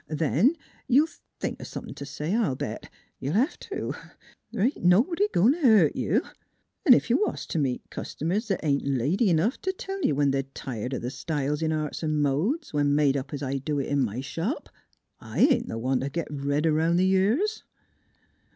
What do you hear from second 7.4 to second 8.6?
t' meet cust'mers